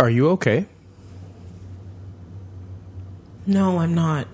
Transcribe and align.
Are 0.00 0.08
you 0.08 0.30
okay? 0.30 0.64
No, 3.46 3.76
I'm 3.76 3.94
not. 3.94 4.26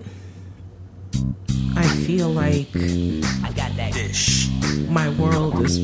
I 1.75 1.85
feel 2.05 2.29
like 2.29 2.69
I 2.73 3.51
got 3.53 3.75
that 3.75 3.91
dish. 3.91 4.47
my 4.87 5.09
world 5.19 5.59
is 5.65 5.77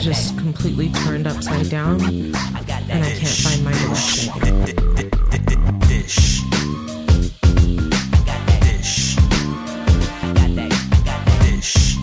just 0.00 0.38
completely 0.38 0.88
turned 1.04 1.26
upside 1.26 1.68
down 1.68 2.00
and 2.02 2.34
I 2.34 2.62
got 2.62 2.82
I 2.84 3.12
can't 3.12 3.28
find 3.28 3.62
my 3.62 3.72
direction. 3.72 4.32
dish. 5.86 6.40
I 6.50 8.24
got 8.24 8.40
that 8.48 8.60
dish. 8.64 9.18
I 10.22 10.32
got 10.32 10.50
that. 10.56 10.72
I 10.72 11.00
got 11.04 11.20
that 11.26 11.40
dish. 11.44 11.96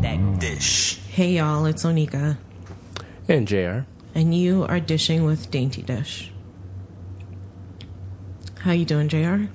That 0.00 0.18
that 0.20 0.40
dish. 0.40 1.00
Hey 1.10 1.32
y'all, 1.32 1.66
it's 1.66 1.84
Onika, 1.84 2.36
And 3.28 3.48
JR. 3.48 3.80
and 4.14 4.34
you 4.34 4.64
are 4.64 4.78
dishing 4.80 5.24
with 5.24 5.50
Dainty 5.50 5.82
Dysh. 5.82 6.30
How 8.60 8.72
you 8.72 8.84
doing, 8.84 9.08
JR? 9.08 9.46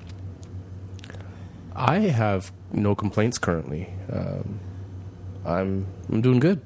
I 1.75 1.99
have 1.99 2.51
no 2.71 2.95
complaints 2.95 3.37
currently. 3.37 3.89
Um, 4.11 4.59
I'm 5.45 5.87
I'm 6.09 6.21
doing 6.21 6.39
good. 6.39 6.61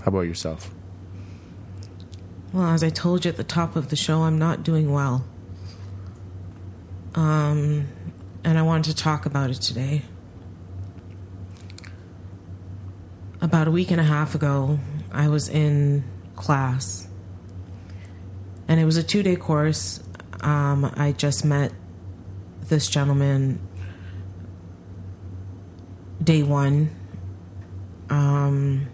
How 0.00 0.06
about 0.08 0.22
yourself? 0.22 0.70
Well, 2.52 2.66
as 2.66 2.82
I 2.82 2.90
told 2.90 3.24
you 3.24 3.30
at 3.30 3.36
the 3.36 3.44
top 3.44 3.76
of 3.76 3.90
the 3.90 3.96
show, 3.96 4.22
I'm 4.22 4.38
not 4.38 4.64
doing 4.64 4.92
well. 4.92 5.24
Um, 7.14 7.86
and 8.44 8.58
I 8.58 8.62
wanted 8.62 8.90
to 8.90 9.02
talk 9.02 9.26
about 9.26 9.50
it 9.50 9.60
today. 9.60 10.02
About 13.40 13.68
a 13.68 13.70
week 13.70 13.90
and 13.90 14.00
a 14.00 14.04
half 14.04 14.34
ago, 14.34 14.78
I 15.12 15.28
was 15.28 15.48
in 15.48 16.04
class, 16.36 17.08
and 18.68 18.80
it 18.80 18.84
was 18.84 18.96
a 18.96 19.02
two 19.02 19.22
day 19.22 19.36
course. 19.36 20.02
Um, 20.40 20.90
I 20.96 21.12
just 21.12 21.44
met 21.44 21.72
this 22.68 22.88
gentleman 22.88 23.60
day 26.22 26.42
one. 26.42 26.90
Um, 28.08 28.88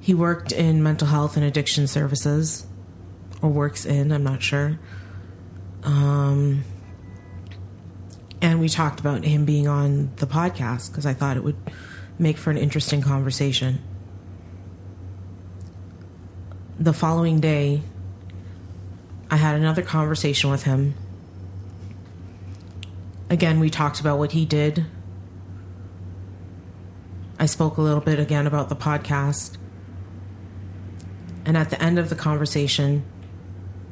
he 0.00 0.14
worked 0.14 0.52
in 0.52 0.82
mental 0.82 1.08
health 1.08 1.36
and 1.36 1.44
addiction 1.44 1.86
services, 1.86 2.66
or 3.42 3.50
works 3.50 3.84
in, 3.84 4.12
I'm 4.12 4.24
not 4.24 4.42
sure. 4.42 4.78
Um, 5.82 6.64
and 8.40 8.60
we 8.60 8.68
talked 8.68 9.00
about 9.00 9.24
him 9.24 9.44
being 9.44 9.68
on 9.68 10.10
the 10.16 10.26
podcast 10.26 10.90
because 10.90 11.06
I 11.06 11.14
thought 11.14 11.36
it 11.36 11.44
would 11.44 11.56
make 12.18 12.36
for 12.36 12.50
an 12.50 12.56
interesting 12.56 13.02
conversation. 13.02 13.82
The 16.88 16.94
following 16.94 17.38
day, 17.38 17.82
I 19.30 19.36
had 19.36 19.56
another 19.56 19.82
conversation 19.82 20.48
with 20.48 20.62
him. 20.62 20.94
Again, 23.28 23.60
we 23.60 23.68
talked 23.68 24.00
about 24.00 24.18
what 24.18 24.32
he 24.32 24.46
did. 24.46 24.86
I 27.38 27.44
spoke 27.44 27.76
a 27.76 27.82
little 27.82 28.00
bit 28.00 28.18
again 28.18 28.46
about 28.46 28.70
the 28.70 28.74
podcast. 28.74 29.58
And 31.44 31.58
at 31.58 31.68
the 31.68 31.78
end 31.82 31.98
of 31.98 32.08
the 32.08 32.16
conversation, 32.16 33.04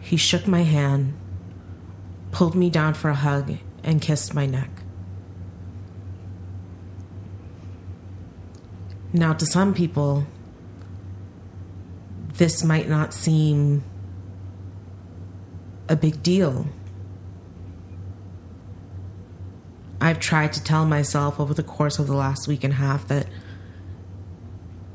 he 0.00 0.16
shook 0.16 0.46
my 0.46 0.62
hand, 0.62 1.12
pulled 2.32 2.54
me 2.54 2.70
down 2.70 2.94
for 2.94 3.10
a 3.10 3.14
hug, 3.14 3.58
and 3.84 4.00
kissed 4.00 4.32
my 4.32 4.46
neck. 4.46 4.70
Now, 9.12 9.34
to 9.34 9.44
some 9.44 9.74
people, 9.74 10.26
this 12.36 12.62
might 12.62 12.88
not 12.88 13.14
seem 13.14 13.82
a 15.88 15.96
big 15.96 16.22
deal. 16.22 16.66
I've 20.00 20.20
tried 20.20 20.52
to 20.52 20.62
tell 20.62 20.84
myself 20.84 21.40
over 21.40 21.54
the 21.54 21.62
course 21.62 21.98
of 21.98 22.06
the 22.06 22.14
last 22.14 22.46
week 22.46 22.64
and 22.64 22.72
a 22.72 22.76
half 22.76 23.08
that 23.08 23.26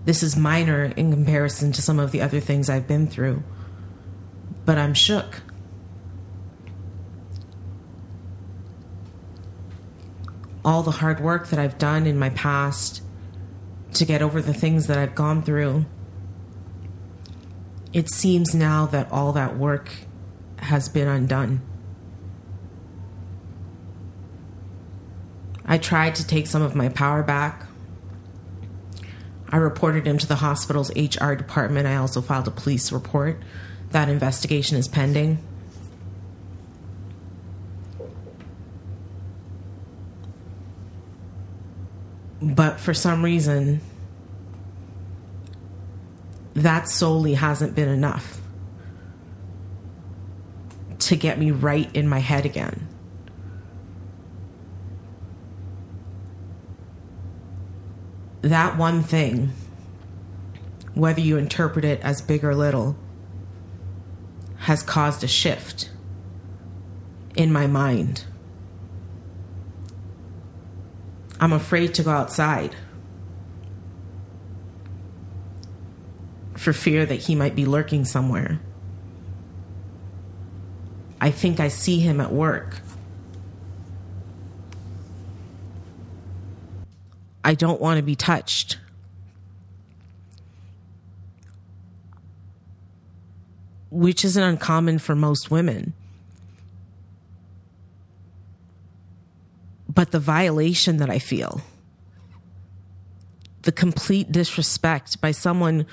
this 0.06 0.24
is 0.24 0.36
minor 0.36 0.86
in 0.86 1.12
comparison 1.12 1.72
to 1.74 1.82
some 1.82 2.00
of 2.00 2.12
the 2.12 2.22
other 2.22 2.40
things 2.40 2.70
I've 2.70 2.88
been 2.88 3.08
through. 3.08 3.44
But 4.66 4.78
I'm 4.78 4.94
shook. 4.94 5.42
All 10.64 10.84
the 10.84 10.92
hard 10.92 11.20
work 11.20 11.48
that 11.48 11.60
I've 11.60 11.78
done 11.78 12.06
in 12.06 12.20
my 12.20 12.30
past 12.30 13.02
to 13.94 14.06
get 14.06 14.22
over 14.22 14.42
the 14.42 14.54
things 14.54 14.88
that 14.88 14.98
I've 14.98 15.16
gone 15.16 15.42
through, 15.42 15.86
it 17.94 18.10
seems 18.10 18.56
now 18.56 18.86
that 18.88 19.12
all 19.12 19.34
that 19.34 19.58
work 19.58 19.90
has 20.58 20.88
been 20.88 21.08
undone. 21.08 21.62
I 25.66 25.78
tried 25.78 26.16
to 26.16 26.28
take 26.28 26.48
some 26.48 26.62
of 26.62 26.76
my 26.76 26.90
power 26.90 27.24
back. 27.24 27.66
I 29.50 29.58
reported 29.58 30.08
him 30.08 30.18
to 30.18 30.28
the 30.28 30.36
hospital's 30.36 30.92
HR 30.96 31.34
department. 31.34 31.88
I 31.88 31.96
also 31.96 32.22
filed 32.22 32.48
a 32.48 32.52
police 32.52 32.92
report. 32.92 33.42
That 33.92 34.08
investigation 34.08 34.78
is 34.78 34.88
pending. 34.88 35.40
But 42.42 42.80
for 42.80 42.94
some 42.94 43.24
reason, 43.24 43.82
that 46.64 46.88
solely 46.88 47.34
hasn't 47.34 47.76
been 47.76 47.90
enough 47.90 48.42
to 51.00 51.16
get 51.16 51.40
me 51.40 51.52
right 51.52 51.94
in 51.96 52.08
my 52.08 52.20
head 52.20 52.46
again. 52.46 52.88
that 58.42 58.78
one 58.78 59.04
thing, 59.04 59.54
whether 60.94 61.22
you 61.22 61.38
interpret 61.38 61.86
it 61.86 62.02
as 62.02 62.22
big 62.22 62.44
or 62.44 62.56
little, 62.56 62.96
has 64.58 64.84
caused 64.84 65.24
a 65.24 65.28
shift 65.28 65.90
in 67.36 67.52
my 67.52 67.68
mind. 67.68 68.26
I'm 71.40 71.54
afraid 71.54 71.94
to 71.96 72.04
go 72.04 72.12
outside 72.12 72.76
for 76.62 76.74
fear 76.74 77.08
that 77.08 77.16
he 77.16 77.34
might 77.34 77.56
be 77.56 77.66
lurking 77.66 78.06
somewhere. 78.06 78.60
I 81.20 81.32
think 81.32 81.60
I 81.60 81.70
see 81.70 82.00
him 82.00 82.22
at 82.22 82.32
work. 82.32 82.82
I 87.44 87.56
don't 87.56 87.82
want 87.82 87.98
to 87.98 88.04
be 88.04 88.16
touched. 88.16 88.78
Which 93.90 94.24
isn't 94.24 94.44
uncommon 94.44 95.00
for 95.00 95.16
most 95.16 95.50
women. 95.50 95.94
But 99.90 100.12
the 100.12 100.20
violation 100.20 100.98
that 100.98 101.10
I 101.10 101.18
feel, 101.18 101.62
the 103.64 103.72
complete 103.72 104.32
disrespect 104.32 105.20
by 105.22 105.32
someone 105.32 105.88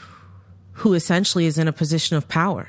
who 0.78 0.94
essentially 0.94 1.46
is 1.46 1.58
in 1.58 1.66
a 1.66 1.72
position 1.72 2.16
of 2.16 2.28
power. 2.28 2.68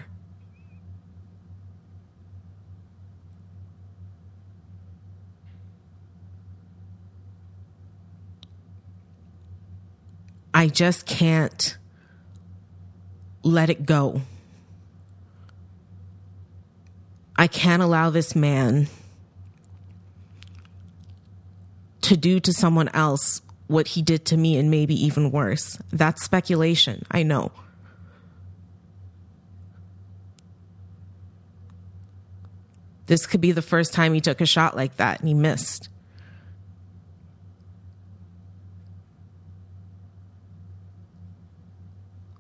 I 10.54 10.68
just 10.68 11.06
can't 11.06 11.78
let 13.44 13.70
it 13.70 13.86
go. 13.86 14.22
I 17.38 17.48
can't 17.48 17.82
allow 17.82 18.10
this 18.10 18.36
man 18.36 18.88
to 22.02 22.18
do 22.18 22.40
to 22.40 22.52
someone 22.52 22.90
else 22.90 23.42
what 23.68 23.90
he 23.90 24.02
did 24.02 24.26
to 24.26 24.36
me 24.36 24.58
and 24.58 24.72
maybe 24.72 24.96
even 25.06 25.30
worse. 25.32 25.78
That's 25.94 26.24
speculation, 26.24 27.06
I 27.12 27.22
know. 27.22 27.52
This 33.10 33.26
could 33.26 33.42
be 33.42 33.52
the 33.52 33.62
first 33.62 33.94
time 33.94 34.14
he 34.14 34.22
took 34.22 34.40
a 34.40 34.46
shot 34.46 34.76
like 34.76 34.96
that 34.98 35.20
and 35.20 35.28
he 35.28 35.34
missed. 35.34 35.90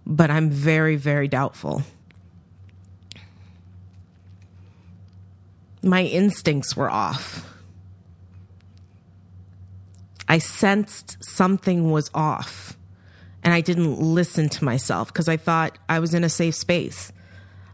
but 0.09 0.31
I'm 0.31 0.49
very, 0.49 0.95
very 0.95 1.27
doubtful. 1.27 1.83
My 5.83 6.03
instincts 6.03 6.75
were 6.75 6.89
off. 6.89 7.47
I 10.27 10.39
sensed 10.39 11.23
something 11.23 11.91
was 11.91 12.09
off. 12.13 12.75
And 13.43 13.53
I 13.53 13.61
didn't 13.61 13.99
listen 13.99 14.49
to 14.49 14.65
myself 14.65 15.13
because 15.13 15.29
I 15.29 15.37
thought 15.37 15.77
I 15.87 15.99
was 15.99 16.13
in 16.13 16.23
a 16.23 16.29
safe 16.29 16.55
space. 16.55 17.13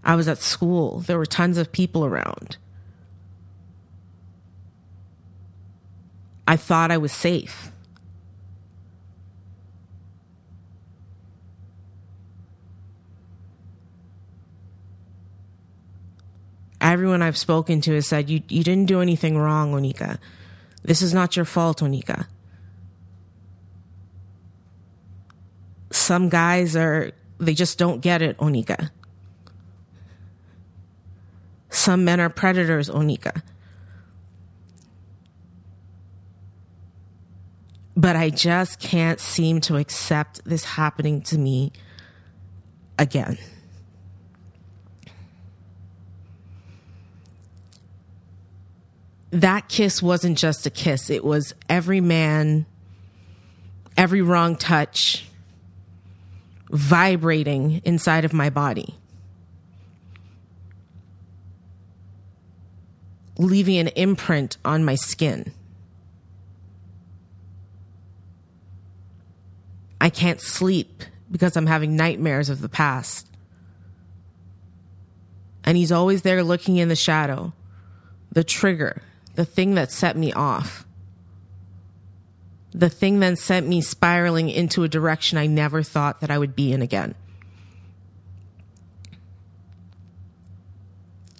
I 0.03 0.15
was 0.15 0.27
at 0.27 0.37
school, 0.37 0.99
there 0.99 1.17
were 1.17 1.25
tons 1.25 1.57
of 1.57 1.71
people 1.71 2.05
around. 2.05 2.57
I 6.47 6.57
thought 6.57 6.91
I 6.91 6.97
was 6.97 7.11
safe. 7.11 7.71
Everyone 16.79 17.23
I've 17.23 17.37
spoken 17.37 17.81
to 17.81 17.95
has 17.95 18.05
said, 18.05 18.29
you, 18.29 18.43
you 18.47 18.63
didn't 18.63 18.85
do 18.85 19.01
anything 19.01 19.37
wrong, 19.37 19.73
Onika. 19.73 20.19
This 20.83 21.01
is 21.01 21.15
not 21.15 21.35
your 21.35 21.45
fault, 21.45 21.79
Onika. 21.79 22.27
Some 25.89 26.29
guys 26.29 26.75
are, 26.75 27.11
they 27.39 27.55
just 27.55 27.79
don't 27.79 28.01
get 28.01 28.21
it, 28.21 28.37
Onika. 28.37 28.91
Some 31.71 32.05
men 32.05 32.19
are 32.19 32.29
predators, 32.29 32.89
Onika. 32.89 33.41
But 38.05 38.15
I 38.15 38.29
just 38.29 38.79
can't 38.79 39.19
seem 39.19 39.61
to 39.61 39.77
accept 39.77 40.45
this 40.45 40.63
happening 40.63 41.23
to 41.23 41.39
me 41.39 41.71
again. 42.99 43.39
That 49.31 49.69
kiss 49.69 50.03
wasn't 50.03 50.37
just 50.37 50.67
a 50.67 50.69
kiss, 50.69 51.09
it 51.09 51.25
was 51.25 51.55
every 51.67 51.99
man, 51.99 52.67
every 53.97 54.21
wrong 54.21 54.55
touch 54.55 55.25
vibrating 56.69 57.81
inside 57.85 58.23
of 58.23 58.33
my 58.33 58.51
body. 58.51 58.93
leaving 63.39 63.79
an 63.79 63.87
imprint 63.89 64.57
on 64.63 64.85
my 64.85 64.95
skin. 64.95 65.51
I 69.99 70.09
can't 70.09 70.41
sleep 70.41 71.03
because 71.31 71.55
I'm 71.55 71.67
having 71.67 71.95
nightmares 71.95 72.49
of 72.49 72.61
the 72.61 72.69
past. 72.69 73.27
And 75.63 75.77
he's 75.77 75.91
always 75.91 76.21
there 76.21 76.43
looking 76.43 76.77
in 76.77 76.89
the 76.89 76.95
shadow, 76.95 77.53
the 78.31 78.43
trigger, 78.43 79.01
the 79.33 79.45
thing 79.45 79.75
that 79.75 79.91
set 79.91 80.15
me 80.15 80.31
off, 80.31 80.85
the 82.71 82.89
thing 82.89 83.19
that 83.21 83.37
sent 83.39 83.67
me 83.67 83.81
spiraling 83.81 84.49
into 84.49 84.83
a 84.83 84.87
direction 84.87 85.37
I 85.37 85.47
never 85.47 85.81
thought 85.81 86.21
that 86.21 86.29
I 86.29 86.37
would 86.37 86.55
be 86.55 86.71
in 86.71 86.81
again. 86.81 87.15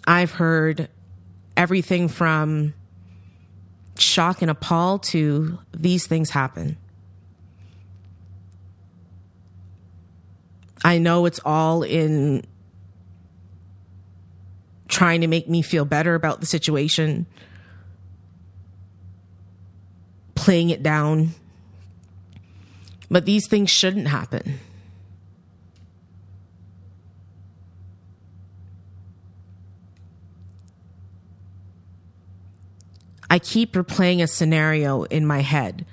I've 0.08 0.32
heard 0.32 0.88
everything 1.58 2.08
from 2.08 2.74
shock 3.98 4.42
and 4.42 4.52
appall 4.52 5.00
to 5.00 5.60
these 5.74 6.08
things 6.08 6.30
happen. 6.30 6.78
I 10.86 11.00
know 11.00 11.26
it's 11.26 11.40
all 11.44 11.82
in 11.82 12.46
trying 14.88 15.22
to 15.22 15.28
make 15.28 15.50
me 15.50 15.64
feel 15.64 15.84
better 15.84 16.14
about 16.14 16.42
the 16.42 16.46
situation, 16.46 17.26
playing 20.36 20.70
it 20.70 20.84
down. 20.84 21.32
But 23.10 23.26
these 23.26 23.48
things 23.48 23.72
shouldn't 23.72 24.08
happen. 24.08 24.60
I 33.28 33.40
keep 33.40 33.74
replaying 33.74 34.22
a 34.22 34.28
scenario 34.28 35.02
in 35.06 35.26
my 35.26 35.40
head 35.40 35.84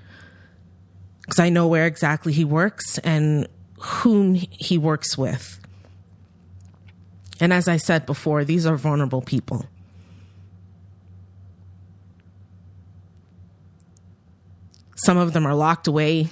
because 1.23 1.39
I 1.39 1.49
know 1.49 1.67
where 1.67 1.87
exactly 1.87 2.35
he 2.35 2.45
works 2.45 2.99
and 2.99 3.49
whom 3.83 4.35
he 4.35 4.79
works 4.79 5.19
with. 5.19 5.59
And 7.41 7.53
as 7.53 7.67
I 7.67 7.77
said 7.77 8.07
before, 8.07 8.45
these 8.45 8.67
are 8.67 8.77
vulnerable 8.77 9.23
people. 9.23 9.67
Some 14.95 15.19
of 15.19 15.33
them 15.33 15.45
are 15.47 15.55
locked 15.55 15.89
away. 15.89 16.29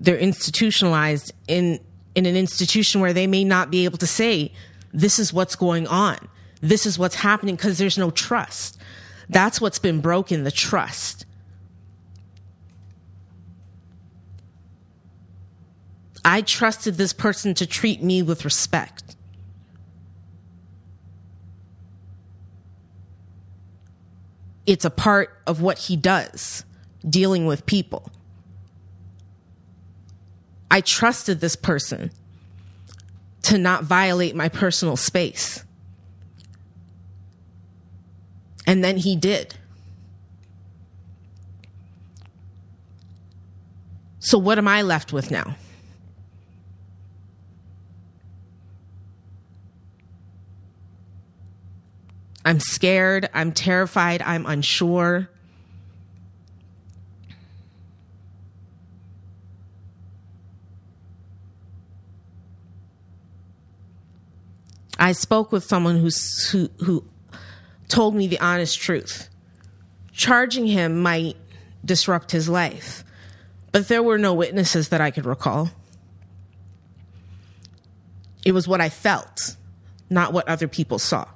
They're 0.00 0.18
institutionalized 0.18 1.32
in, 1.46 1.78
in 2.16 2.26
an 2.26 2.36
institution 2.36 3.00
where 3.00 3.12
they 3.12 3.28
may 3.28 3.44
not 3.44 3.70
be 3.70 3.84
able 3.84 3.98
to 3.98 4.06
say, 4.06 4.52
this 4.92 5.20
is 5.20 5.32
what's 5.32 5.54
going 5.54 5.86
on. 5.86 6.16
This 6.60 6.86
is 6.86 6.98
what's 6.98 7.14
happening 7.14 7.54
because 7.54 7.78
there's 7.78 7.98
no 7.98 8.10
trust. 8.10 8.78
That's 9.28 9.60
what's 9.60 9.78
been 9.78 10.00
broken 10.00 10.42
the 10.42 10.50
trust. 10.50 11.24
I 16.26 16.42
trusted 16.42 16.96
this 16.96 17.12
person 17.12 17.54
to 17.54 17.66
treat 17.66 18.02
me 18.02 18.20
with 18.20 18.44
respect. 18.44 19.14
It's 24.66 24.84
a 24.84 24.90
part 24.90 25.40
of 25.46 25.60
what 25.62 25.78
he 25.78 25.96
does, 25.96 26.64
dealing 27.08 27.46
with 27.46 27.64
people. 27.64 28.10
I 30.68 30.80
trusted 30.80 31.38
this 31.38 31.54
person 31.54 32.10
to 33.42 33.56
not 33.56 33.84
violate 33.84 34.34
my 34.34 34.48
personal 34.48 34.96
space. 34.96 35.64
And 38.66 38.82
then 38.82 38.96
he 38.96 39.14
did. 39.14 39.54
So, 44.18 44.38
what 44.38 44.58
am 44.58 44.66
I 44.66 44.82
left 44.82 45.12
with 45.12 45.30
now? 45.30 45.54
I'm 52.46 52.60
scared. 52.60 53.28
I'm 53.34 53.50
terrified. 53.50 54.22
I'm 54.22 54.46
unsure. 54.46 55.28
I 64.96 65.10
spoke 65.10 65.50
with 65.50 65.64
someone 65.64 65.98
who's, 65.98 66.48
who 66.50 66.70
who 66.78 67.04
told 67.88 68.14
me 68.14 68.28
the 68.28 68.38
honest 68.38 68.78
truth. 68.78 69.28
Charging 70.12 70.68
him 70.68 71.02
might 71.02 71.36
disrupt 71.84 72.30
his 72.30 72.48
life, 72.48 73.02
but 73.72 73.88
there 73.88 74.04
were 74.04 74.18
no 74.18 74.32
witnesses 74.32 74.90
that 74.90 75.00
I 75.00 75.10
could 75.10 75.26
recall. 75.26 75.70
It 78.44 78.52
was 78.52 78.68
what 78.68 78.80
I 78.80 78.88
felt, 78.88 79.56
not 80.08 80.32
what 80.32 80.46
other 80.46 80.68
people 80.68 81.00
saw. 81.00 81.26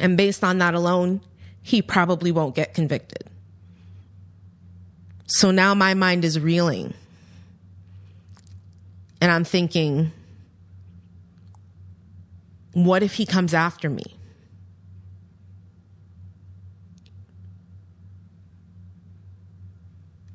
And 0.00 0.16
based 0.16 0.44
on 0.44 0.58
that 0.58 0.74
alone, 0.74 1.20
he 1.62 1.82
probably 1.82 2.32
won't 2.32 2.54
get 2.54 2.74
convicted. 2.74 3.24
So 5.26 5.50
now 5.50 5.74
my 5.74 5.94
mind 5.94 6.24
is 6.24 6.40
reeling. 6.40 6.94
And 9.20 9.30
I'm 9.30 9.44
thinking, 9.44 10.12
what 12.72 13.02
if 13.02 13.14
he 13.14 13.26
comes 13.26 13.52
after 13.52 13.90
me? 13.90 14.04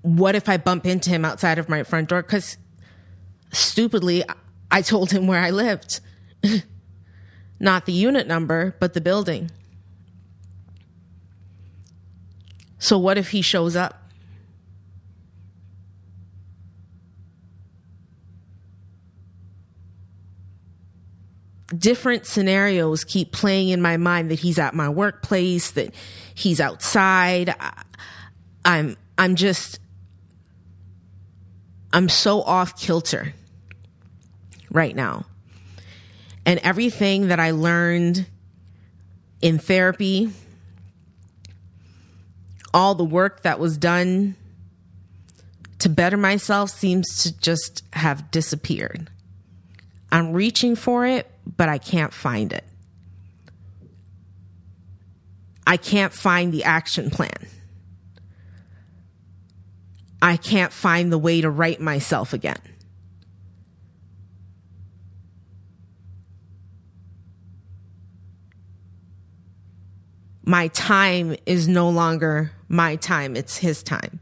What 0.01 0.36
if 0.36 0.50
I 0.50 0.58
bump 0.58 0.86
into 0.86 1.10
him 1.10 1.24
outside 1.24 1.58
of 1.58 1.70
my 1.70 1.84
front 1.84 2.10
door? 2.10 2.22
Because 2.22 2.58
stupidly, 3.53 4.24
I 4.70 4.82
told 4.82 5.12
him 5.12 5.27
where 5.27 5.39
I 5.39 5.51
lived. 5.51 6.01
Not 7.63 7.86
the 7.86 7.93
unit 7.93 8.27
number, 8.27 8.75
but 8.82 8.93
the 8.93 9.00
building. 9.00 9.50
So, 12.77 12.98
what 12.98 13.17
if 13.17 13.29
he 13.29 13.41
shows 13.41 13.77
up? 13.77 14.01
different 21.75 22.27
scenarios 22.27 23.03
keep 23.03 23.32
playing 23.32 23.70
in 23.70 23.82
my 23.82 23.98
mind 23.98 24.29
that 24.29 24.39
he's 24.39 24.60
at 24.60 24.75
my 24.75 24.88
workplace, 24.88 25.72
that 25.72 25.91
he's 26.36 26.62
outside. 26.62 27.55
I'm 28.63 28.96
I'm 29.17 29.34
just 29.34 29.79
I'm 31.91 32.10
so 32.10 32.43
off 32.43 32.79
kilter 32.79 33.34
right 34.70 34.96
now. 34.96 35.25
And 36.46 36.60
everything 36.60 37.30
that 37.30 37.40
I 37.40 37.52
learned 37.52 38.26
in 39.42 39.60
therapy, 39.60 40.32
all 42.74 42.96
the 42.96 43.04
work 43.04 43.44
that 43.44 43.60
was 43.60 43.78
done 43.78 44.36
to 45.80 45.90
better 45.90 46.18
myself 46.18 46.70
seems 46.70 47.24
to 47.24 47.38
just 47.40 47.84
have 47.94 48.32
disappeared. 48.32 49.10
I'm 50.12 50.32
reaching 50.34 50.76
for 50.76 51.06
it, 51.06 51.30
but 51.58 51.70
I 51.70 51.78
can't 51.78 52.14
find 52.14 52.54
it. 52.54 52.64
I 55.66 55.78
can't 55.78 56.14
find 56.14 56.54
the 56.54 56.64
action 56.66 57.10
plan. 57.10 57.48
I 60.22 60.38
can't 60.38 60.72
find 60.72 61.12
the 61.12 61.18
way 61.18 61.42
to 61.42 61.50
right 61.50 61.80
myself 61.82 62.32
again. 62.32 62.62
My 70.46 70.68
time 70.70 71.36
is 71.46 71.68
no 71.68 71.90
longer 71.90 72.52
my 72.68 72.98
time, 72.98 73.36
it's 73.36 73.58
his 73.58 73.82
time. 73.82 74.20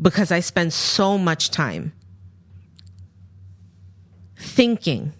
Because 0.00 0.32
I 0.32 0.40
spend 0.40 0.72
so 0.72 1.16
much 1.16 1.50
time 1.50 1.92
thinking 4.36 5.12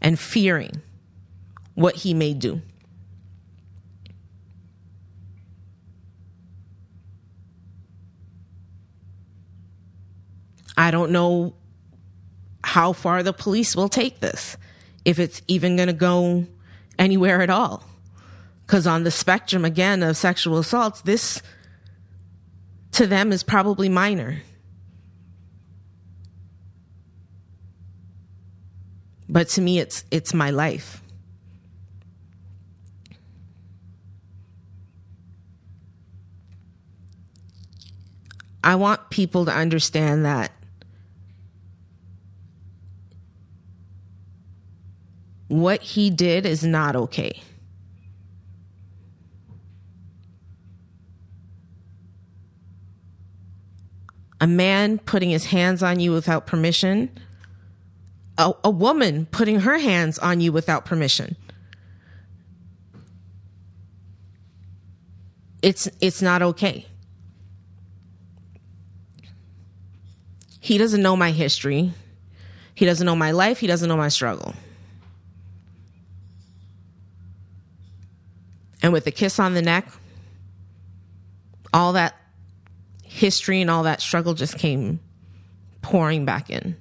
and 0.00 0.18
fearing 0.18 0.82
what 1.74 1.96
he 1.96 2.14
may 2.14 2.34
do. 2.34 2.60
I 10.76 10.92
don't 10.92 11.10
know 11.10 11.54
how 12.62 12.92
far 12.92 13.24
the 13.24 13.32
police 13.32 13.74
will 13.74 13.88
take 13.88 14.20
this, 14.20 14.56
if 15.04 15.18
it's 15.18 15.42
even 15.48 15.74
going 15.74 15.88
to 15.88 15.92
go 15.92 16.46
anywhere 16.98 17.40
at 17.42 17.50
all. 17.50 17.84
Because 18.66 18.86
on 18.86 19.04
the 19.04 19.10
spectrum, 19.10 19.64
again, 19.64 20.02
of 20.02 20.16
sexual 20.16 20.58
assaults, 20.58 21.00
this 21.02 21.42
to 22.92 23.06
them 23.06 23.32
is 23.32 23.42
probably 23.42 23.88
minor. 23.88 24.42
But 29.28 29.48
to 29.50 29.60
me, 29.60 29.78
it's 29.78 30.04
it's 30.10 30.34
my 30.34 30.50
life. 30.50 31.02
I 38.64 38.74
want 38.74 39.10
people 39.10 39.44
to 39.46 39.52
understand 39.52 40.24
that 40.24 40.52
what 45.48 45.82
he 45.82 46.10
did 46.10 46.46
is 46.46 46.62
not 46.62 46.94
okay. 46.94 47.42
A 54.40 54.46
man 54.46 54.98
putting 54.98 55.30
his 55.30 55.46
hands 55.46 55.82
on 55.82 55.98
you 55.98 56.12
without 56.12 56.46
permission, 56.46 57.10
a, 58.36 58.52
a 58.62 58.70
woman 58.70 59.26
putting 59.26 59.60
her 59.60 59.78
hands 59.78 60.18
on 60.18 60.40
you 60.40 60.52
without 60.52 60.84
permission. 60.84 61.34
It's 65.60 65.88
it's 66.00 66.22
not 66.22 66.40
okay. 66.40 66.86
He 70.60 70.78
doesn't 70.78 71.02
know 71.02 71.16
my 71.16 71.32
history. 71.32 71.92
He 72.74 72.84
doesn't 72.84 73.04
know 73.04 73.16
my 73.16 73.32
life. 73.32 73.58
He 73.58 73.66
doesn't 73.66 73.88
know 73.88 73.96
my 73.96 74.08
struggle. 74.08 74.54
And 78.88 78.92
with 78.94 79.06
a 79.06 79.10
kiss 79.10 79.38
on 79.38 79.52
the 79.52 79.60
neck, 79.60 79.86
all 81.74 81.92
that 81.92 82.16
history 83.04 83.60
and 83.60 83.70
all 83.70 83.82
that 83.82 84.00
struggle 84.00 84.32
just 84.32 84.56
came 84.56 84.98
pouring 85.82 86.24
back 86.24 86.48
in. 86.48 86.74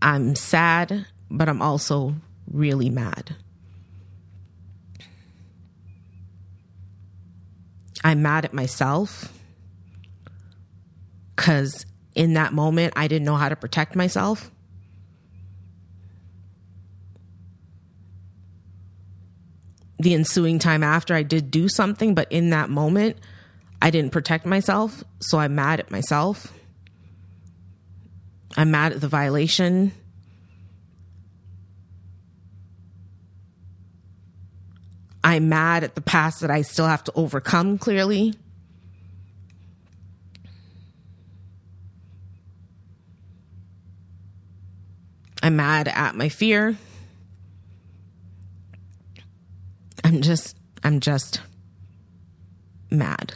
I'm 0.00 0.36
sad, 0.36 1.06
but 1.28 1.48
I'm 1.48 1.60
also 1.60 2.14
really 2.48 2.88
mad. 2.88 3.34
I'm 8.04 8.22
mad 8.22 8.44
at 8.44 8.54
myself 8.54 9.41
because 11.42 11.86
in 12.14 12.34
that 12.34 12.52
moment, 12.52 12.92
I 12.94 13.08
didn't 13.08 13.24
know 13.24 13.34
how 13.34 13.48
to 13.48 13.56
protect 13.56 13.96
myself. 13.96 14.52
The 19.98 20.14
ensuing 20.14 20.60
time 20.60 20.84
after, 20.84 21.16
I 21.16 21.24
did 21.24 21.50
do 21.50 21.68
something, 21.68 22.14
but 22.14 22.30
in 22.30 22.50
that 22.50 22.70
moment, 22.70 23.16
I 23.80 23.90
didn't 23.90 24.12
protect 24.12 24.46
myself. 24.46 25.02
So 25.18 25.40
I'm 25.40 25.56
mad 25.56 25.80
at 25.80 25.90
myself. 25.90 26.52
I'm 28.56 28.70
mad 28.70 28.92
at 28.92 29.00
the 29.00 29.08
violation. 29.08 29.90
I'm 35.24 35.48
mad 35.48 35.82
at 35.82 35.96
the 35.96 36.02
past 36.02 36.40
that 36.42 36.52
I 36.52 36.62
still 36.62 36.86
have 36.86 37.02
to 37.02 37.12
overcome, 37.16 37.78
clearly. 37.78 38.34
I'm 45.42 45.56
mad 45.56 45.88
at 45.88 46.14
my 46.14 46.28
fear. 46.28 46.76
I'm 50.04 50.22
just, 50.22 50.56
I'm 50.84 51.00
just 51.00 51.40
mad. 52.90 53.34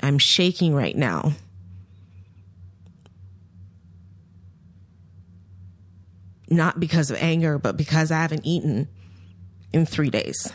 I'm 0.00 0.18
shaking 0.18 0.74
right 0.74 0.96
now. 0.96 1.32
Not 6.48 6.80
because 6.80 7.10
of 7.10 7.18
anger, 7.20 7.58
but 7.58 7.76
because 7.76 8.10
I 8.10 8.22
haven't 8.22 8.46
eaten 8.46 8.88
in 9.72 9.84
three 9.84 10.08
days. 10.08 10.50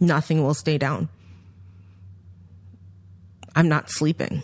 Nothing 0.00 0.42
will 0.42 0.54
stay 0.54 0.78
down. 0.78 1.10
I'm 3.54 3.68
not 3.68 3.90
sleeping. 3.90 4.42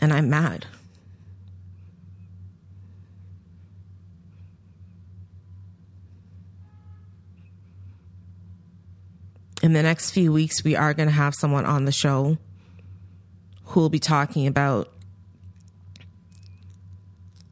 And 0.00 0.12
I'm 0.12 0.28
mad. 0.28 0.66
In 9.62 9.72
the 9.72 9.82
next 9.82 10.10
few 10.10 10.30
weeks, 10.30 10.62
we 10.62 10.76
are 10.76 10.92
going 10.92 11.08
to 11.08 11.14
have 11.14 11.34
someone 11.34 11.64
on 11.64 11.86
the 11.86 11.92
show 11.92 12.36
who 13.64 13.80
will 13.80 13.88
be 13.88 13.98
talking 13.98 14.46
about 14.46 14.92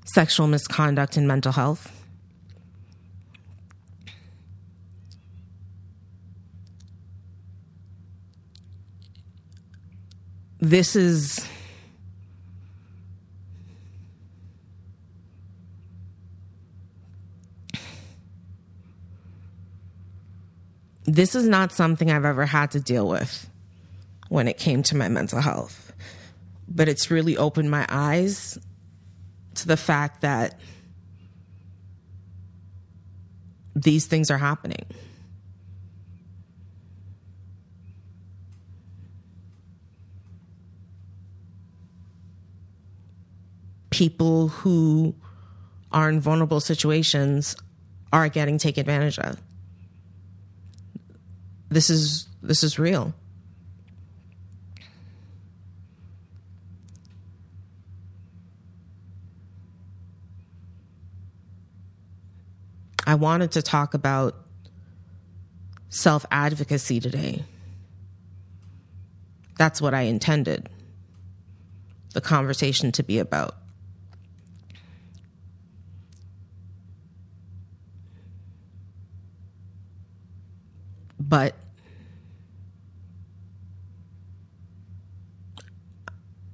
sexual 0.05 0.47
misconduct 0.47 1.17
and 1.17 1.27
mental 1.27 1.53
health. 1.53 2.02
This 10.63 10.95
is 10.95 11.45
this 21.05 21.35
is 21.35 21.49
not 21.49 21.73
something 21.73 22.13
I've 22.13 22.25
ever 22.25 22.47
had 22.47 22.71
to 22.71 22.81
deal 22.81 23.09
with 23.09 23.51
when 24.29 24.47
it 24.47 24.57
came 24.57 24.85
to 24.85 24.97
my 24.97 25.09
mental 25.09 25.41
health. 25.41 25.93
But 26.69 26.89
it's 26.89 27.11
really 27.11 27.37
opened 27.37 27.69
my 27.69 27.85
eyes 27.89 28.57
to 29.57 29.67
the 29.67 29.77
fact 29.77 30.21
that 30.21 30.61
these 33.75 34.07
things 34.07 34.31
are 34.31 34.39
happening. 34.39 34.87
People 43.93 44.49
who 44.49 45.15
are 45.93 46.09
in 46.09 46.19
vulnerable 46.19 46.61
situations 46.61 47.55
are 48.13 48.29
getting 48.29 48.59
taken 48.59 48.81
advantage 48.81 49.19
of. 49.19 49.41
This 51.69 51.91
is 51.91 52.27
this 52.43 52.65
is 52.65 52.79
real. 52.79 53.15
I 63.07 63.15
wanted 63.15 63.53
to 63.53 63.63
talk 63.63 63.95
about 63.95 64.35
self 65.89 66.25
advocacy 66.31 67.01
today. 67.01 67.45
That's 69.59 69.81
what 69.81 69.93
I 69.93 70.03
intended 70.03 70.69
the 72.15 72.21
conversation 72.21 72.93
to 72.93 73.03
be 73.03 73.19
about. 73.19 73.62
But 81.33 81.55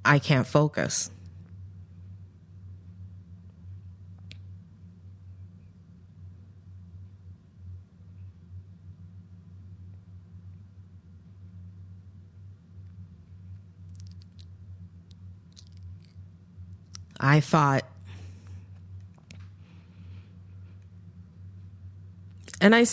I 0.05 0.19
can't 0.19 0.47
focus. 0.47 1.11
I 17.19 17.41
thought, 17.41 17.83
and 22.61 22.73
I, 22.73 22.85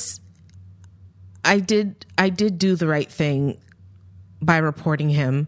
I 1.47 1.61
did, 1.61 2.05
I 2.19 2.29
did 2.29 2.59
do 2.59 2.75
the 2.75 2.89
right 2.89 3.11
thing 3.11 3.59
by 4.43 4.59
reporting 4.59 5.09
him, 5.09 5.47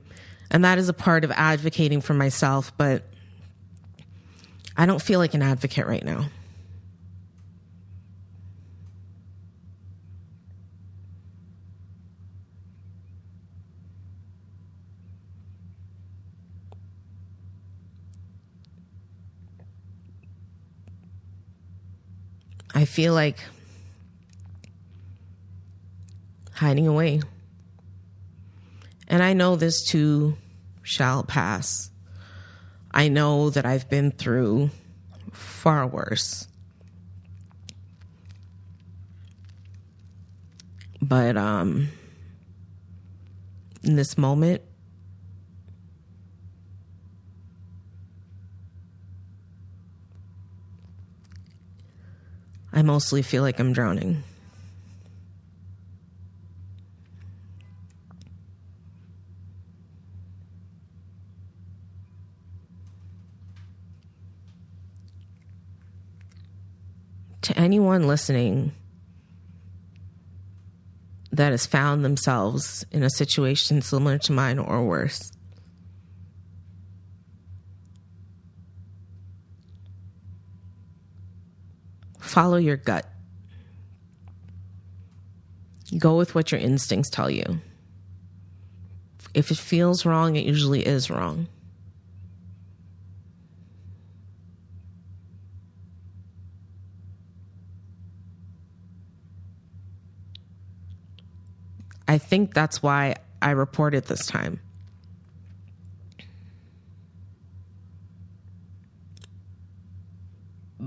and 0.51 0.65
that 0.65 0.79
is 0.79 0.89
a 0.89 0.93
part 0.93 1.25
of 1.25 1.33
advocating 1.33 2.01
for 2.01 2.15
myself. 2.15 2.73
But 2.79 3.03
I 4.77 4.87
don't 4.87 5.03
feel 5.03 5.19
like 5.19 5.35
an 5.35 5.43
advocate 5.43 5.87
right 5.87 6.05
now. 6.05 6.27
I 22.73 22.85
feel 22.85 23.13
like 23.13 23.39
hiding 26.59 26.89
away. 26.89 27.21
And 29.07 29.23
I 29.23 29.33
know 29.33 29.55
this 29.55 29.85
too 29.85 30.37
shall 30.83 31.23
pass. 31.23 31.91
I 32.91 33.09
know 33.09 33.51
that 33.51 33.65
I've 33.65 33.89
been 33.89 34.11
through 34.11 34.71
far 35.33 35.87
worse. 35.87 36.49
But 41.01 41.37
um 41.37 41.89
in 43.85 43.95
this 43.95 44.19
moment 44.19 44.63
I 52.73 52.83
mostly 52.83 53.23
feel 53.23 53.43
like 53.43 53.61
I'm 53.61 53.73
drowning. 53.73 54.25
To 67.49 67.59
anyone 67.59 68.07
listening 68.07 68.73
that 71.33 71.53
has 71.53 71.65
found 71.65 72.05
themselves 72.05 72.85
in 72.93 73.03
a 73.03 73.09
situation 73.09 73.81
similar 73.81 74.19
to 74.19 74.33
mine 74.33 74.59
or 74.59 74.85
worse, 74.85 75.33
follow 82.21 82.59
your 82.59 82.77
gut. 82.77 83.07
Go 85.97 86.19
with 86.19 86.35
what 86.35 86.53
your 86.53 86.61
instincts 86.61 87.09
tell 87.09 87.31
you. 87.31 87.61
If 89.33 89.51
it 89.51 89.57
feels 89.57 90.05
wrong, 90.05 90.37
it 90.37 90.45
usually 90.45 90.87
is 90.87 91.09
wrong. 91.09 91.49
I 102.09 102.17
think 102.17 102.55
that's 102.55 102.83
why 102.83 103.17
I 103.43 103.51
reported 103.51 104.07
this 104.07 104.27
time. 104.27 104.61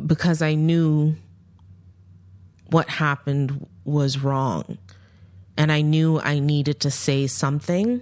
Because 0.05 0.41
I 0.41 0.55
knew 0.55 1.15
what 2.71 2.89
happened 2.89 3.67
was 3.85 4.17
wrong. 4.17 4.79
And 5.57 5.71
I 5.71 5.81
knew 5.81 6.19
I 6.19 6.39
needed 6.39 6.79
to 6.81 6.91
say 6.91 7.27
something, 7.27 8.01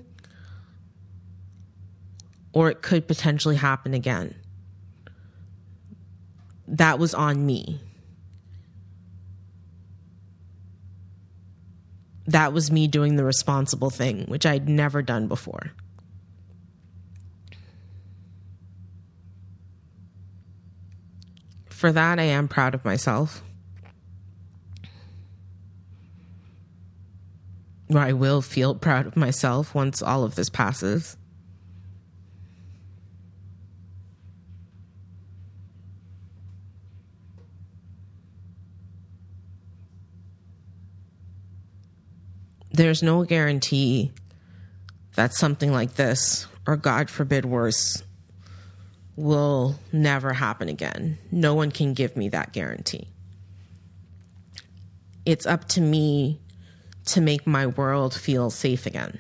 or 2.54 2.70
it 2.70 2.82
could 2.82 3.08
potentially 3.08 3.58
happen 3.58 3.94
again. 3.94 4.36
That 6.68 7.00
was 7.00 7.14
on 7.14 7.46
me. 7.46 7.82
That 12.30 12.54
was 12.54 12.70
me 12.70 12.88
doing 12.88 13.16
the 13.16 13.24
responsible 13.24 13.90
thing, 13.90 14.26
which 14.28 14.46
I'd 14.46 14.70
never 14.70 15.02
done 15.02 15.28
before. 15.28 15.72
For 21.70 21.92
that, 21.92 22.20
I 22.20 22.24
am 22.24 22.48
proud 22.48 22.76
of 22.76 22.86
myself. 22.86 23.42
Or 27.90 27.98
I 27.98 28.14
will 28.14 28.44
feel 28.44 28.76
proud 28.76 29.08
of 29.08 29.18
myself 29.18 29.74
once 29.74 30.04
all 30.04 30.24
of 30.24 30.36
this 30.36 30.50
passes. 30.50 31.18
There's 42.80 43.04
no 43.04 43.26
guarantee 43.26 44.14
that 45.16 45.34
something 45.34 45.74
like 45.74 45.96
this, 45.96 46.48
or 46.66 46.78
God 46.78 47.10
forbid 47.10 47.44
worse, 47.44 48.02
will 49.18 49.76
never 49.92 50.32
happen 50.32 50.70
again. 50.70 51.18
No 51.30 51.56
one 51.56 51.72
can 51.72 51.94
give 51.94 52.16
me 52.16 52.30
that 52.30 52.54
guarantee. 52.54 53.10
It's 55.26 55.46
up 55.46 55.68
to 55.72 55.82
me 55.82 56.40
to 57.08 57.20
make 57.20 57.46
my 57.46 57.68
world 57.68 58.14
feel 58.14 58.50
safe 58.50 58.86
again. 58.86 59.20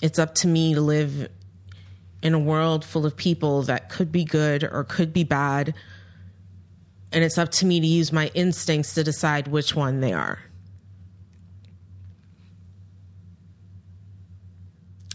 It's 0.00 0.20
up 0.20 0.36
to 0.36 0.46
me 0.46 0.74
to 0.74 0.80
live 0.80 1.28
in 2.22 2.34
a 2.34 2.38
world 2.38 2.84
full 2.84 3.04
of 3.04 3.16
people 3.16 3.62
that 3.62 3.90
could 3.90 4.12
be 4.12 4.22
good 4.22 4.62
or 4.62 4.84
could 4.84 5.12
be 5.12 5.24
bad. 5.24 5.74
And 7.12 7.24
it's 7.24 7.38
up 7.38 7.50
to 7.52 7.66
me 7.66 7.80
to 7.80 7.86
use 7.86 8.12
my 8.12 8.30
instincts 8.34 8.94
to 8.94 9.04
decide 9.04 9.48
which 9.48 9.74
one 9.74 10.00
they 10.00 10.12
are. 10.12 10.38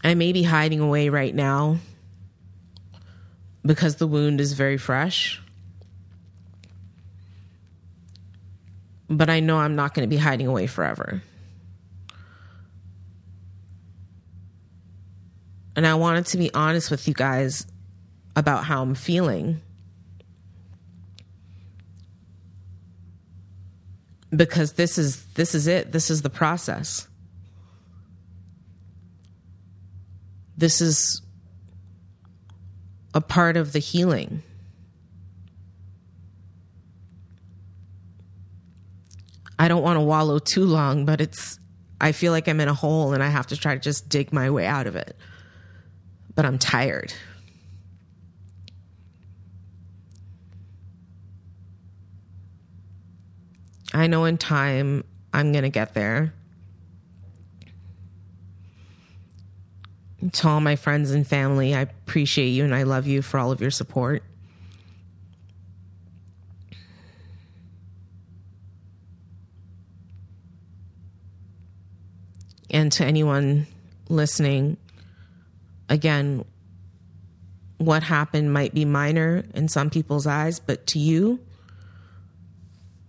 I 0.04 0.16
may 0.16 0.32
be 0.32 0.44
hiding 0.44 0.80
away 0.80 1.10
right 1.10 1.34
now 1.34 1.78
because 3.64 3.98
the 3.98 4.08
wound 4.08 4.42
is 4.42 4.54
very 4.54 4.78
fresh. 4.78 5.40
But 9.10 9.30
I 9.30 9.42
know 9.42 9.58
I'm 9.58 9.76
not 9.76 9.94
going 9.94 10.10
to 10.10 10.14
be 10.14 10.18
hiding 10.18 10.48
away 10.48 10.68
forever. 10.68 11.22
And 15.76 15.86
I 15.86 15.96
wanted 15.96 16.26
to 16.28 16.38
be 16.38 16.54
honest 16.54 16.90
with 16.90 17.08
you 17.08 17.14
guys 17.14 17.66
about 18.36 18.64
how 18.64 18.82
I'm 18.82 18.96
feeling. 18.96 19.62
Because 24.34 24.74
this 24.74 24.98
is 24.98 25.26
this 25.34 25.54
is 25.56 25.68
it. 25.68 25.92
This 25.92 26.10
is 26.10 26.22
the 26.22 26.30
process. 26.30 27.08
This 30.58 30.80
is 30.80 31.22
a 33.14 33.22
part 33.22 33.58
of 33.58 33.74
the 33.74 33.80
healing. 33.80 34.44
I 39.60 39.68
don't 39.68 39.84
want 39.84 39.98
to 39.98 40.02
wallow 40.02 40.40
too 40.40 40.66
long, 40.66 41.06
but 41.06 41.22
it's 41.22 41.60
I 42.00 42.14
feel 42.14 42.32
like 42.32 42.48
I'm 42.48 42.60
in 42.60 42.68
a 42.68 42.74
hole 42.74 43.14
and 43.14 43.22
I 43.22 43.28
have 43.28 43.48
to 43.48 43.58
try 43.58 43.76
to 43.76 43.80
just 43.80 44.10
dig 44.10 44.34
my 44.34 44.50
way 44.50 44.66
out 44.66 44.88
of 44.88 44.96
it. 44.96 45.16
But 46.34 46.46
I'm 46.46 46.58
tired. 46.58 47.14
I 53.94 54.08
know 54.08 54.26
in 54.26 54.38
time 54.38 55.04
I'm 55.34 55.52
going 55.52 55.64
to 55.64 55.70
get 55.70 55.94
there. 55.94 56.34
To 60.34 60.48
all 60.48 60.62
my 60.62 60.76
friends 60.76 61.12
and 61.12 61.26
family, 61.26 61.74
I 61.74 61.82
appreciate 61.82 62.50
you 62.50 62.64
and 62.64 62.76
I 62.76 62.84
love 62.84 63.08
you 63.08 63.22
for 63.22 63.40
all 63.40 63.52
of 63.52 63.60
your 63.60 63.72
support. 63.72 64.24
And 72.70 72.92
to 72.94 73.06
anyone 73.06 73.68
listening, 74.08 74.78
again, 75.90 76.46
what 77.78 78.04
happened 78.04 78.54
might 78.54 78.74
be 78.74 78.86
minor 78.86 79.44
in 79.54 79.68
some 79.68 79.90
people's 79.90 80.28
eyes, 80.28 80.60
but 80.60 80.88
to 80.88 81.00
you, 81.00 81.40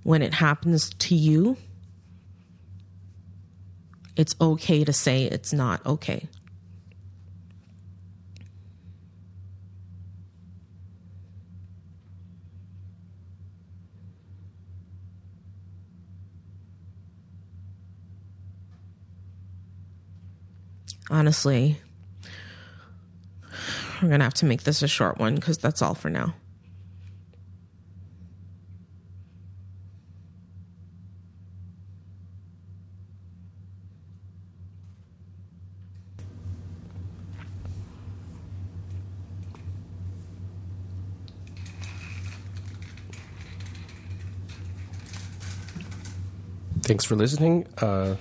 when 0.02 0.22
it 0.22 0.34
happens 0.34 0.90
to 0.90 1.14
you, 1.14 1.56
it's 4.16 4.34
okay 4.40 4.84
to 4.84 4.92
say 4.92 5.24
it's 5.24 5.52
not 5.52 5.84
okay. 5.86 6.28
Honestly, 21.10 21.78
we're 24.00 24.08
going 24.08 24.20
to 24.20 24.24
have 24.24 24.34
to 24.34 24.46
make 24.46 24.62
this 24.62 24.82
a 24.82 24.88
short 24.88 25.18
one 25.18 25.34
because 25.34 25.58
that's 25.58 25.82
all 25.82 25.94
for 25.94 26.08
now. 26.08 26.34
Thanks 46.92 47.06
for 47.06 47.16
listening. 47.16 47.66
Uh, 47.78 48.16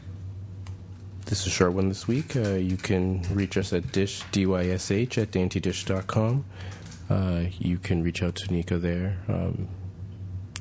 this 1.26 1.42
is 1.42 1.48
a 1.48 1.50
short 1.50 1.74
one 1.74 1.90
this 1.90 2.08
week. 2.08 2.38
Uh, 2.38 2.52
you 2.52 2.78
can 2.78 3.22
reach 3.34 3.58
us 3.58 3.74
at 3.74 3.84
dysh, 3.92 4.24
D-Y-S-H, 4.32 5.18
at 5.18 5.30
daintydysh.com. 5.32 6.46
Uh, 7.10 7.44
you 7.60 7.78
can 7.78 8.02
reach 8.02 8.24
out 8.24 8.36
to 8.36 8.54
Nico 8.54 8.80
there. 8.80 9.18
Um, 9.28 9.68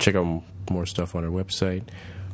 check 0.01 0.16
out 0.16 0.42
more 0.73 0.87
stuff 0.87 1.14
on 1.14 1.23
our 1.23 1.31
website. 1.31 1.85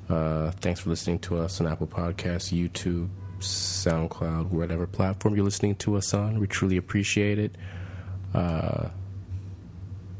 Uh, 0.08 0.50
thanks 0.52 0.80
for 0.80 0.88
listening 0.88 1.18
to 1.18 1.36
us 1.36 1.60
on 1.60 1.66
Apple 1.66 1.86
Podcasts, 1.86 2.50
YouTube, 2.50 3.10
SoundCloud, 3.40 4.46
whatever 4.46 4.86
platform 4.86 5.36
you're 5.36 5.44
listening 5.44 5.74
to 5.74 5.96
us 5.96 6.14
on. 6.14 6.40
We 6.40 6.46
truly 6.46 6.78
appreciate 6.78 7.38
it. 7.38 7.54
Uh, 8.32 8.88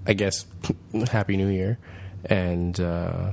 I 0.07 0.12
guess, 0.12 0.45
Happy 1.11 1.38
New 1.38 1.49
Year. 1.49 1.79
And 2.27 2.79
uh, 2.79 3.33